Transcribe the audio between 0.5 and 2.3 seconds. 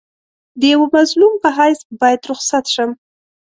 د یوه مظلوم په حیث باید